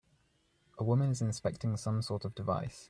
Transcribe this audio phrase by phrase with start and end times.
[0.79, 2.79] A woman is inspecting some sort of device.